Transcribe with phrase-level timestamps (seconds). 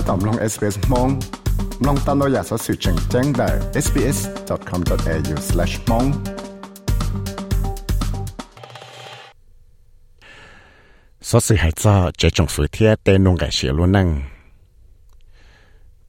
[0.08, 1.08] ตอมลง SBS มอง
[1.86, 3.48] ลองตามเราอยากสอสื่อแจ้งแจ้งได้
[3.84, 6.06] sbs.com.au/mong
[11.28, 14.08] สอสื่อให้จ้าเจจงฝือเทียเตนงไก่เสียล้วนนั่ง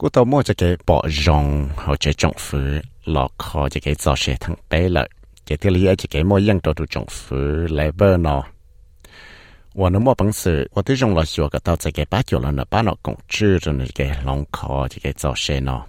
[0.00, 1.44] กูตัวมั่วจะเก็บปอจง
[1.78, 2.68] เขาเจจงฝือ
[3.10, 5.06] หลอกคอจะเก็บจอเสียทั้งเป๊ะเลย
[5.44, 8.42] เจที่เหลือจะเก็บมั่วยังตัวดูจงฝือเลเบอร์เนาะ
[9.74, 15.84] 我那么本事，我对用了学个到这个八九了呢，把那工资着那个龙考这个做些呢。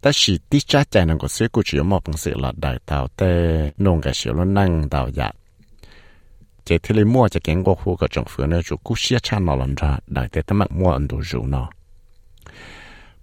[0.00, 5.32] 但是第家在那个水果只有么本事了，来到的弄个小了能到呀。
[6.64, 11.68] 这天里摸着经过户个政府呢，就故事差那人着，来的他们摸人都入呢。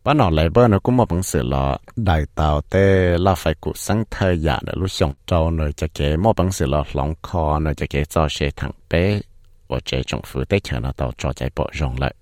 [0.05, 1.65] บ้านหนอเลยเบอร์นะกูมาบังสือละ
[2.07, 2.87] ได้เต่าเต้
[3.25, 9.03] ลาไฟกูสังเธออยากเดลุชงเจ้าหน่อยจะเก๋มอบังสือละหลงคอหน่อยจะเก๋เจ้าเชถังเป้
[9.71, 12.13] ว่าเจจงฟูเต้เชิญเต่าจอใจปอจงเลย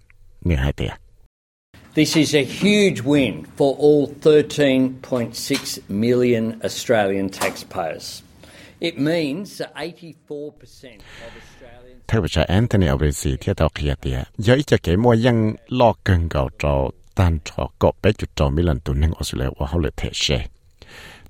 [0.46, 0.92] นี่ให้เตีย
[1.98, 8.06] This is a huge win for all 13.6 million Australian taxpayers.
[8.80, 11.77] It means that 84% of Australia
[12.08, 15.36] เทวิชาแอนโทนีอเวซีเทียตอเคียเตียเยอะจะเกมัวยัง
[15.80, 16.74] ลอกเกินเก่าจอ
[17.16, 20.26] ตันชอกบไปจุดจอมิลันตุนึงออสเตรเลียว่าเขาเลยเทเช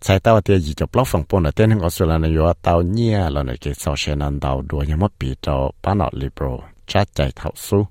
[0.02, 6.44] ใช้ตาวเตียยีจะปลอกฝั่งปนเตียนึงออสเตรเลียนอยู่ว่าตาวเนี่ยเราเนี่ยเกสาวเชนันดาวดัวยังมาปีจอปานอลิโบร
[6.90, 7.82] ชัดใจเท่าสู้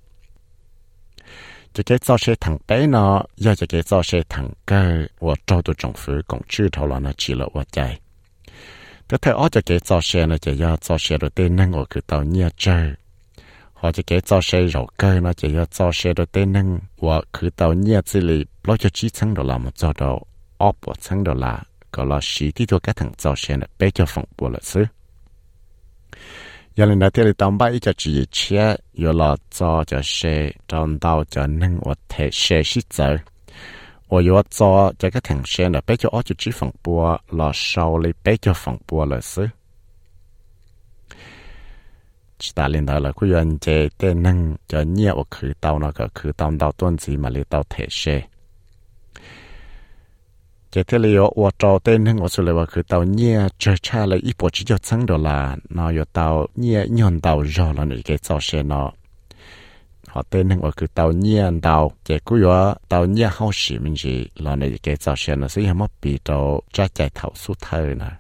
[1.74, 4.82] จะเกสาวเชถังเป้เนาะอยากจะเกสาวเชถังเกอ
[5.26, 7.80] ว่าเจ้าตัวจงฟื้นของชื่อเท่าเรานะชีละว่าใจ
[9.09, 9.13] ก
[9.55, 12.79] จะเกจอเชนะจะยาจอเชรเต้นนั่งก็คือเตาเนี่ยเจอ
[13.77, 16.69] พอจะเกจอเชเราเกอนะจะยาจอเชรเต้นนั่ง
[17.05, 20.03] ว่าคือเตาเนี่ยสิเลยเราจะชี้ชั้งดอลลาร์มาจอด
[20.61, 21.63] ออกปวดชั้งดอลลาร์
[21.95, 24.87] ก็เราสีที่ตัวกระถังจอเชนะเป๊ะจะฝังปวดละซื้อ
[26.77, 28.65] ยังเลยนะที่เราต้องไปจะจีเชีย
[28.99, 30.19] อยู่รอจอจะเช
[30.71, 33.09] จน到จะนั่งว่าเทเชสิเจอ
[34.09, 39.51] 我要做这个停线了，别叫我就只放播了，少了别叫放播了是。
[42.39, 46.09] chỉ ta lên đó là cái chuyện chế tên năng cho nhiều khử tàu nó có
[46.15, 48.23] khử tàu tàu tuần gì mà lấy tàu thể xe
[50.71, 54.07] chế thế là yo trò tên năng ở số là khử tàu nhiều chờ cha
[54.07, 57.75] là ít bộ chỉ cho sáng đó là nó yo tàu nhiều nhon tàu rồi
[57.75, 58.93] là những cái tàu xe nó
[60.08, 63.78] họ tên hưng ở cứ tàu nhiên tàu chạy cú yo tàu nhiên hao sĩ
[63.78, 67.32] mình gì là này cái tàu xe nó sẽ hâm bị tàu cha chạy thảo
[67.36, 68.12] su thời nè.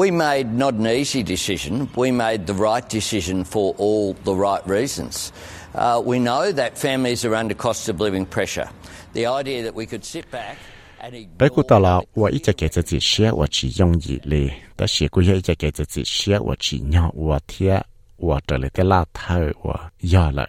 [0.00, 1.74] We made not an easy decision.
[1.94, 5.30] We made the right decision for all the right reasons.
[5.74, 8.68] Uh, we know that families are under cost of living pressure.
[9.12, 10.56] The idea that we could sit back
[11.04, 17.84] and 白骨 ignore 到了，我一直给自己写，我只用一类，但是我也一直给自己写，我只要我贴，
[18.16, 20.48] 我这里的拉头我要了。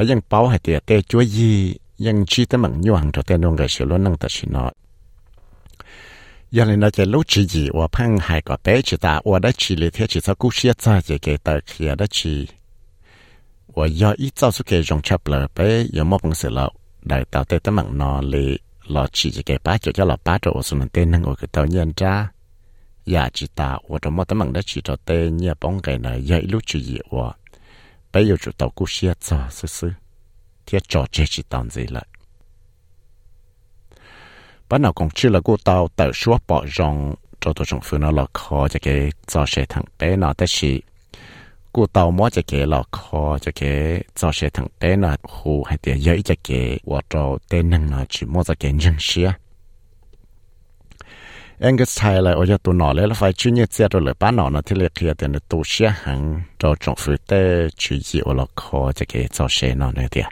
[0.00, 3.22] và giờ bảo hay thì tê chúa gì nhưng chi tới mảng nhu hàng cho
[3.22, 4.70] tê nông rồi sửa luôn năng tới nó
[6.50, 9.38] giờ này nó chỉ lúc chỉ gì và phăng hai cái bé chỉ ta và
[9.38, 12.46] đã chỉ lấy thế chỉ sao cũng xia ra chỉ cái ta kia đã chỉ
[13.66, 16.70] và giờ ít sau số cái dòng chập là bé giờ mọc cũng sửa lâu
[17.02, 20.16] đại tàu tê tới mảng nó lì lọ chỉ chỉ cái bá cho cho lọ
[20.24, 22.28] bá cho số nên tê năng ở cái tàu nhân ra
[23.06, 25.98] giờ chỉ ta và trong mỏ tới mảng đã chỉ cho tê nhia bóng cái
[25.98, 27.32] này giờ lúc chỉ gì và
[28.12, 29.90] bây giờ chủ tàu cú xe cho sư sư
[30.66, 32.06] thiết cho chế chỉ tao gì lại.
[34.68, 38.00] Bắt nào còn chưa là cô tàu tàu số bỏ rong cho tôi trong phương
[38.00, 40.82] nó là khó cho cái cho xe thằng bé nào tới chỉ
[41.72, 45.62] cô tàu mỗi cho cái là khó cho cái cho xe thằng bé nào hồ
[45.66, 48.94] hay tiền giấy cho cái và cho tên năng nào chỉ mỗi cho cái nhân
[48.98, 49.32] xe
[51.62, 54.76] Angus Taylor ở chỗ nọ lấy phải chuyên nghiệp xe rồi bán nọ nó thì
[54.76, 58.56] lấy kia tiền được tổ chức hàng cho trong phụ tế chủ yếu ở lọc
[58.56, 60.22] khó cho cái cho xe nọ này thì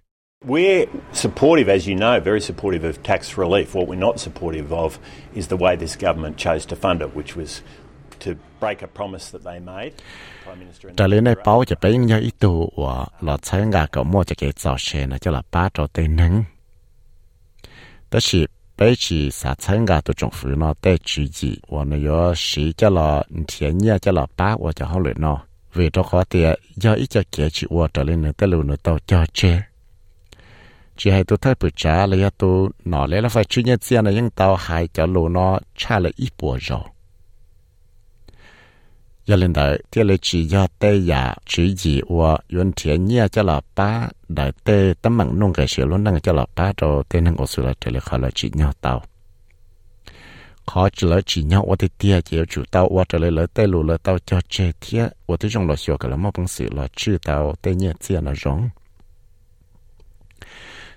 [0.46, 3.64] We're supportive, as you know, very supportive of tax relief.
[3.72, 4.90] What we're not supportive of
[5.34, 7.60] is the way this government chose to fund it, which was
[8.24, 9.90] to break a promise that they made.
[10.96, 14.24] trả lên này báo cho bé nhau ít tù và là thấy ngà cậu mua
[14.24, 16.44] cho kia giò xe này cho là ba trò tên nắng.
[18.10, 18.57] Tất nhiên.
[18.77, 20.73] 北起啥参加的政府呢？
[20.81, 25.41] 带主意，我呢要是叫了天热叫了八，我就好了呢。
[25.73, 29.65] 为着好的要一直解决我这里呢，的路呢到交接。
[30.95, 34.05] chỉ hay tôi thấy bữa trả là tôi nói lấy là phải chuyên nghiệp tiền
[34.05, 36.79] là những tàu hai cho lô nó trả là ít bộ rồi
[39.27, 43.27] giờ lên đấy thì là chỉ do tê giả chỉ gì và yuan thiện nhia
[43.27, 46.71] cho là ba đại tê tấm mạng nông cái sự luôn năng cho là ba
[46.77, 49.03] rồi tê năng ở sự là trở lại khỏi là chỉ nhau tàu
[50.65, 58.69] khó chỉ là chỉ nhau 我的爹就主到我这里来带路了到叫这天我的用了学个了么本事了知道带你这样的容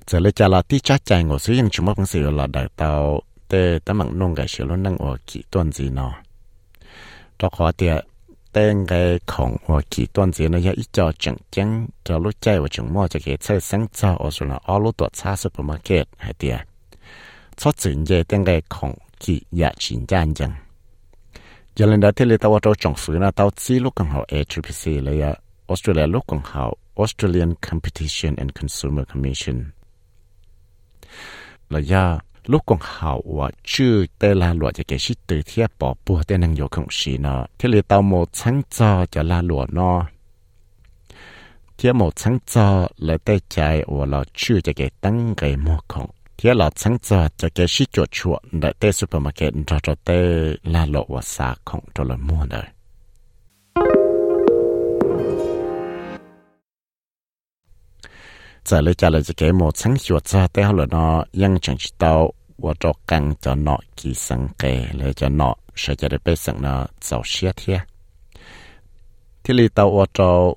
[0.05, 6.13] 这里家了第家在我虽然什么本事了来到带当忙弄个学了能我几段子呢
[7.37, 7.49] 到
[8.54, 11.88] Khó địa tên cái khổng và kỳ toàn diện nó ya ít cho chẳng chẳng
[12.04, 14.80] cho lúc chạy và chẳng mua cho cái chơi sáng cho ở chỗ là ở
[14.80, 16.60] lúc tuổi xa supermarket hay tiệt
[17.58, 20.34] cho chuyện về tên cái khổng kỳ ya chính chẳng
[21.76, 24.26] giờ lên đó thì lấy tao cho trọng phứ là tao chỉ lúc còn học
[24.28, 25.36] APC là
[25.68, 29.66] Australia lúc còn học Australian Competition and Consumer Commission
[32.50, 39.98] ลูกของเขาว่าชื่อเตลาหลวจะเกชิตือเทียบปอปัวเตนังโยของชีเนาะเที่เลืเตาโมชังจอจะลาหลวเนาะ
[41.76, 42.68] เทียบโมชังจอ
[43.04, 43.58] แล้วไต้ใจ
[43.94, 46.08] ว่าเราชื่อจะเกตั้งไกมอของ
[46.38, 50.10] เทียบเราชังจอจะเกชิจวดชวนได้เตซูเปอร์มาร์เก็ตจอจอเต
[50.74, 52.68] ลาหลวว่าสาของตัวละมัวเลย
[58.66, 61.26] giờ lấy trả lời cái một sáng hiệu ra tới họ là nó
[61.78, 66.08] chỉ tao và cho càng cho nó kỳ sang kề lấy cho nó sẽ cho
[66.08, 67.80] được bây giờ nó giàu xia thế
[69.44, 70.54] thì lý tao và cho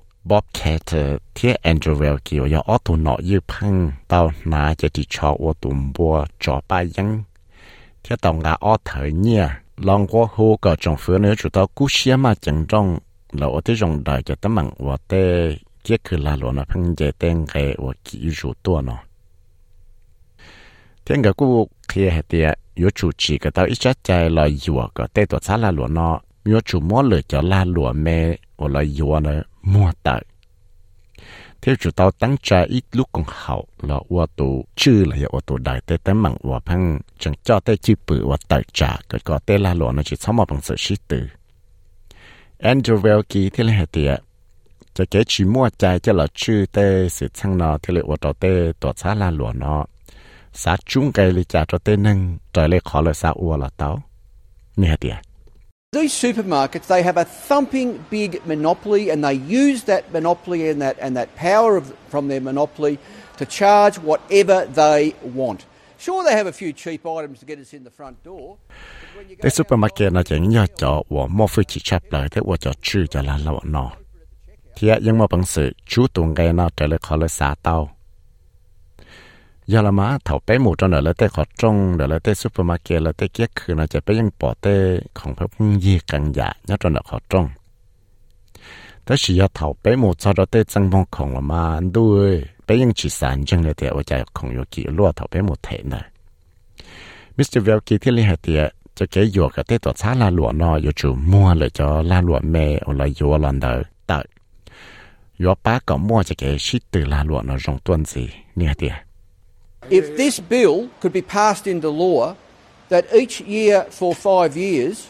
[0.53, 5.35] Carter, thế Andrew kỳ và ở tụ nó như phăng tao nã cho đi cho
[5.39, 6.83] và tụ bùa cho ba
[8.21, 9.47] tao ngã ở thời nhia
[9.77, 12.99] lòng qua hồ cả trong phía nữa chúng tao cú xia mà chẳng trong
[13.31, 16.63] là ở thế trong đời cho tấm mạng và tê kia cứ la lo na
[16.69, 18.97] phăng dễ tên cái và kỹ thuật tua nó
[21.05, 24.47] thiên cái cú kia hệ tiệt yếu chủ chỉ cái tao ít chắc chạy là
[24.65, 27.93] yếu cái tê tuột cha la lo nó yếu chủ mua lửa cho la lo
[27.93, 30.21] mẹ và là yếu nó mua tới
[31.61, 35.39] thế chủ tao tăng trả ít lúc còn hậu là ô tô chứ là ô
[35.39, 38.97] tô đại tế tế mạng ô phăng chẳng cho tế chi bự ô tài trả
[39.09, 41.27] cái có tế la lo nó chỉ sống mà bằng sự sĩ tử
[42.59, 44.19] Andrew Velke thế là hệ tiệt
[44.97, 46.77] จะเกชิมัวใจจะหลอชื่อเต
[47.15, 48.45] สิช่างนอที่เลวตัวเต
[48.81, 49.77] ตัวซาลาหลวนอ
[50.61, 52.17] สาจุงไกลิจ่าตัวเตนึง
[52.55, 53.89] จอยเลขอเลยสาอัวหลอเต้า
[54.79, 55.17] นี่ฮะเดีย
[55.97, 60.95] These supermarkets, they have a thumping big monopoly, and they use that monopoly and that,
[61.05, 62.93] and that power of, from their monopoly
[63.39, 65.01] to charge whatever they
[65.39, 65.59] want.
[65.97, 68.45] Sure, they have a few cheap items to get us in the front door.
[69.43, 73.85] แต่ซูเปอร์มาร์เก็ตน่ะจะยิ่งยอดจอว่ามั่วฟื้นชิชับเลยแต่ว่าจะชื่อจะลาละนอ
[74.75, 77.75] เทียยังมาปังสือชูตุงไงนาเจเลยขอเลยสาเตา
[79.71, 84.65] ยาละมาเถาเป้หมูจนเดลเต้ขอจงเดลเต้ซูเปอร์มาร์เก็ตเดลเตเกียคืนอาจจะไปยังปอเต
[85.17, 87.45] ของพระพุ่งยีกังยาเนาะจนเดขอจง
[89.03, 91.63] แต่สิยาเถาเป้หมูจนเดลเตจังมองของละมา
[91.95, 92.33] ด้วย
[92.65, 96.03] ไปยังจีสานจังเลยเตว่าใจของโยกิลวดเถาเป้หมูเทนเลย
[97.35, 98.61] มิสเตอร์เวลกี้ที่ลิฮเตีย
[98.97, 103.85] จะเกี่ยวกับเตตัวช้าลาหลวนนออยู่จู่มัวเลยจอลาหลวนเมอลายโยลันเดอร์
[109.89, 112.37] If this bill could be passed into law
[112.87, 115.09] that each year for 5 years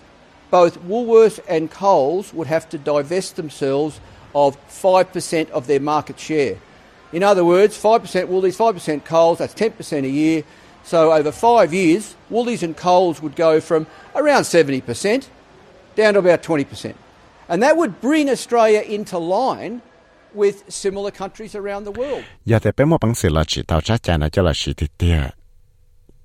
[0.49, 3.99] both Woolworths and Coles would have to divest themselves
[4.33, 6.57] of 5% of their market share.
[7.11, 10.43] In other words, 5% Woolies, 5% Coles, that's 10% a year.
[10.83, 15.27] So over 5 years, Woolies and Coles would go from around 70%
[15.95, 16.95] down to about 20%.
[17.47, 19.81] And that would bring Australia into line
[20.35, 22.21] with similar countries around the world.
[22.21, 24.51] Dạ giờ thì bé một bằng sự là chỉ tao chắc chắn là cho là
[24.55, 25.21] chỉ thì tia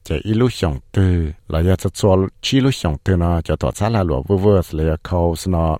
[0.04, 3.56] chỉ ít lúc sống từ là giờ cho cho chỉ lúc sống tư, nó cho
[3.56, 5.78] tổ xã là lúa vừa vừa là câu nó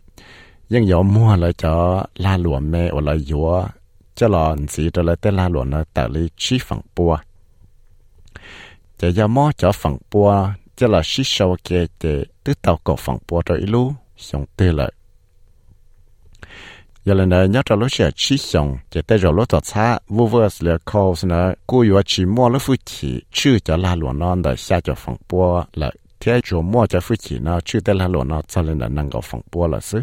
[0.68, 3.66] nhưng giờ mua là cho la lúa mẹ hoặc là dúa
[4.14, 7.18] cho là chỉ cho là tên la lúa nó tạo lý chỉ phẳng bùa
[8.99, 12.96] chỉ giờ mua cho phẳng bùa cho là chỉ sau kia để tự tạo cổ
[12.96, 14.92] phẳng bùa cho ít lúc sống từ lại
[17.04, 20.26] giờ là nè nhớ cho lúc sẽ xong chỉ tay rồi lúc tọt xa vô
[20.26, 24.42] vơ là câu nè cô yếu chỉ mua lúc phụ chỉ chữ cho là luận
[24.42, 25.90] để xa cho phòng bùa là
[26.21, 28.88] thế chỗ mua cho phụ chỉ nó chữ tay là luận nó cho nên là
[28.88, 30.02] năng có phòng bùa là xứ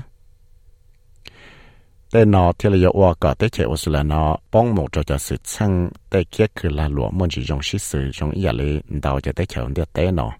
[2.12, 5.18] tại nó thì là yêu cả tại chế ước là nó bong một cho cho
[5.18, 8.46] sự chăng tại kia cứ là muốn chỉ dùng sự sự dùng ý
[8.88, 10.32] đào cho tại chế ước tại nó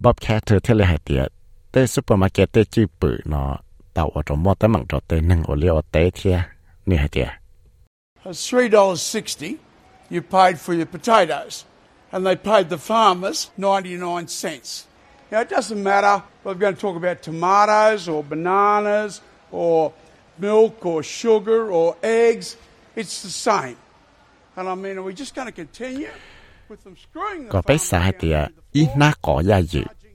[0.00, 1.32] Bob Carter thì là hạt tiệt
[1.86, 3.58] supermarket tại chữ bự nó
[3.94, 4.10] tàu
[8.50, 9.56] three dollars sixty.
[10.10, 11.64] You paid for your potatoes
[12.12, 14.86] and they paid the farmers 99 cents.
[15.30, 19.20] Now it doesn't matter whether we're going to talk about tomatoes or bananas
[19.50, 19.92] or
[20.38, 22.56] milk or sugar or eggs.
[22.94, 23.76] It's the same.
[24.56, 26.10] And i mean are we just going to continue
[26.68, 27.48] with them screwing?
[28.18, 28.34] thì
[28.72, 28.88] ý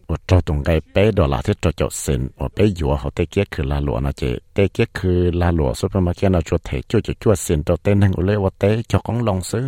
[0.09, 4.23] ว่าเจ้าตรงไกเป้ดอลาที่เจ้าจดสินว่าเป้ยัวเขาเตเกียคือลาหลวนะเจ
[4.53, 9.67] เตเกียคือลาหลวซุปเปอร์มาร์เก็ตเราชวดเถจู่จะชวดสินตัวเต้นนั่งอุเลว่าเต้เจ้าของลองซื้อ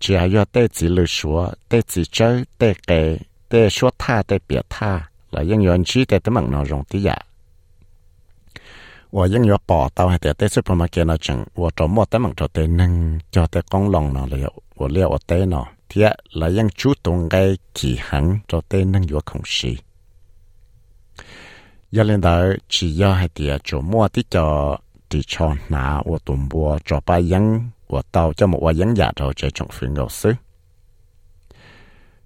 [0.00, 2.90] เจียยอเต้จีลือชัวเต้จีเจ้าเต้เก
[3.48, 4.92] เต้ชัวท่าเต้เปียท่า
[5.30, 7.16] แล้วยังย้อนชี้แต่ตะมังนอรงที่ยา
[9.16, 12.92] ว่ายังยอปอเตาให้แต่เต้ซุปเปอร์มาร์เก็ตเราจังว่าจอมว่าตะมังจอเต้นั่ง
[13.34, 14.40] จอเต้กองลองนอเลย
[14.78, 19.76] ว่าเลี้ยวว่าเต้นอ thiệt là yang chú tông ngay kỳ hắn cho tên năng yếu khổng sĩ.
[21.90, 24.76] Giờ lên đầu chỉ yếu hai thiệt chỗ mua tí cho
[25.08, 28.96] tí cho nà và tùm bùa cho ba yang và tàu cho một và yang
[28.96, 30.32] giả rồi chơi trọng phiền ngầu sư.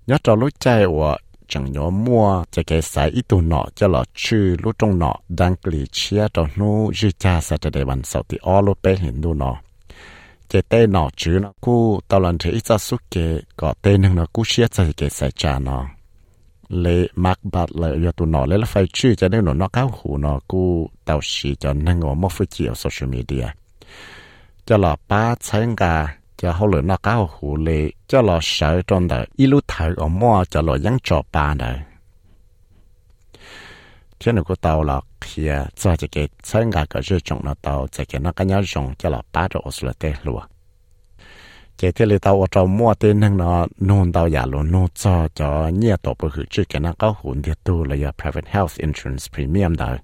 [0.07, 3.89] Nhớ cho lúc chạy và chẳng nhớ mua cho cái sai ít tù nọ cho
[3.89, 7.85] lọ chư lúc trong nọ đang lì chia cho nô dư cha sẽ cho đề
[7.85, 9.57] bàn sau thì ô lúc bé hình nọ
[10.53, 14.03] cái tên nọ chứ nó cú tao lần thấy ít ra suốt cái có tên
[14.03, 15.87] hưng nó cú chia ra cái sai cha nó
[16.69, 19.69] lệ mắc bát lệ yo tu nọ lệ là phải chư cho nên nó nó
[19.69, 23.47] cao hủ nó cú tao xì cho nên ngõ mất phải chịu social media.
[24.67, 28.83] Cho là ba sáng cả cho họ lựa nó cao hủ lệ cho là sợ
[28.87, 31.79] trong đời ít lúc thời ở mua cho là vẫn cho ba đời
[34.23, 40.41] 天如果到了去，再这个参加个日种了到这个那个要用叫了八着我说了对路。
[41.77, 50.01] 这天里到我找莫的那个弄到亚路弄找找你都不去，只给那个混的多了呀，private health insurance premium 的。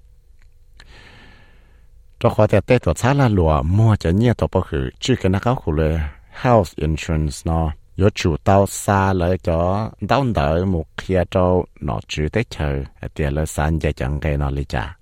[2.19, 5.97] 这话的对ตัว差了路，莫着你都不去，只给那个混了
[6.35, 7.71] health insurance 呢。
[7.98, 12.84] 有主到沙来咗到到目kia cho nó chủ tế chờ
[13.14, 14.96] tiền là san dạy chẳng cái nó lý trả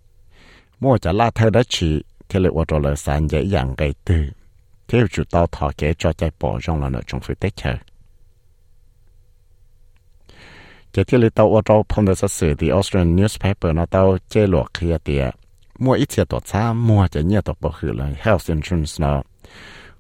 [0.80, 4.24] mua cho la theo đó chỉ thì lại cho là san dạy dạng cái từ
[4.88, 7.74] theo chủ tao thọ kế cho chạy bỏ trong là nó trong phía tế chờ
[10.92, 14.74] cái thì lại tao cho phong được sự thì Australian newspaper nó tao chế luộc
[14.74, 15.30] kia tiền
[15.78, 19.22] mua ít tiền tổ cha mua cho nhiều tổ bảo hiểm là health insurance nó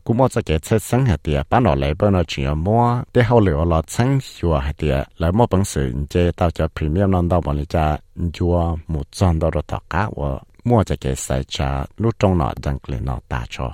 [0.07, 3.03] cú mua cho cái xe sáng hạt tiệt bán nó lại bên nó chỉ mua
[3.13, 6.67] để hậu liệu là sáng hiệu hạt tiệt lại mua bằng sự chế tạo cho
[6.67, 7.97] premium non đâu mà lấy cha
[8.33, 12.37] chua một trăm đô rồi thọ cá và mua cho cái xe cha lúc trong
[12.37, 13.71] nó đang lên nó ta cho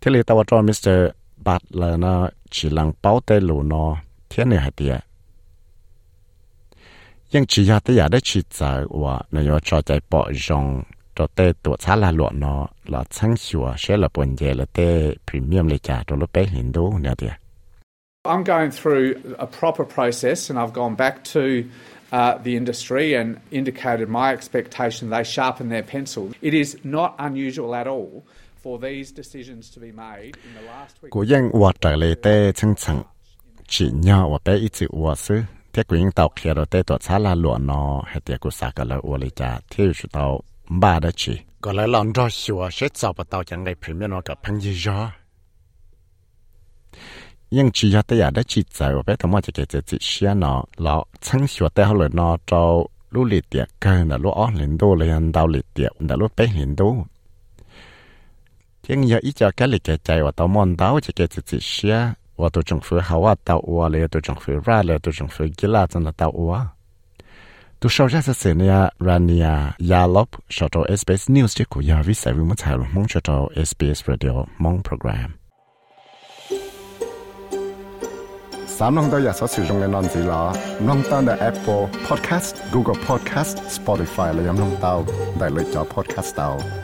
[0.00, 0.88] thế là tao cho Mr.
[1.36, 3.96] Butler nó chỉ lăng bao tay lù nó
[4.30, 5.00] thế này hạt tiệt
[7.30, 10.82] nhưng chỉ hạt tiệt đã chỉ giờ và nó cho chạy bỏ rong
[11.20, 14.64] cho tê tổ xã là luận nó là sáng sủa sẽ là buồn dễ là
[14.64, 17.28] tê premium lấy trả cho lúc bé hiện đủ nữa đi.
[18.24, 23.36] I'm going through a proper process and I've gone back to uh, the industry and
[23.50, 26.24] indicated my expectation they sharpen their pencil.
[26.40, 28.22] It is not unusual at all
[28.62, 31.10] for these decisions to be made in the last week.
[31.10, 32.96] Cô yên hòa trở lại tê chân chân
[33.68, 35.40] chỉ nhau và bé ít chịu hòa sư.
[35.72, 38.50] Thế cô yên tàu kia rồi tê tổ xã là luận nó hay tê cô
[38.50, 41.38] xa cả là hòa lấy trả theo sự tàu bà đã chỉ.
[41.60, 44.60] Có lẽ lòng cho xua sẽ tạo và tạo chẳng ngày premium nó gặp phân
[44.60, 45.10] gì rõ
[47.50, 50.34] nhưng chỉ cho tới đã chỉ giải và bé thằng mọi chỉ cái chỉ xe
[50.34, 54.50] nó là chẳng sửa tới họ nó cho lúc lì tiệt cơ là lúc ó
[54.58, 56.96] lên đô lên đau lì tiệt là lúc bé lên đô
[58.86, 61.58] tiếng giờ ít cho cái lì cái chạy và tao mòn đau chỉ cái chỉ
[61.60, 64.94] xe và tôi chẳng phải hậu à tao ua lì tôi chẳng phải ra lì
[65.02, 66.60] tôi chẳng phải là chân là tao ua.
[67.80, 72.14] tu shao ja sa se nia rania yalop shoto SBS news ti ku ya vi
[72.14, 73.36] sa vi mo cha ru mong shoto
[73.68, 75.30] SBS radio mong program
[78.76, 80.42] สามน้องตัวอยากสอสื่อตรงในนอนสีหลอ
[80.88, 84.94] น้องตั้งแต่ Apple Podcast Google Podcast Spotify และยังน้องเต้า
[85.38, 86.79] ได้เลยจอ Podcast เต้า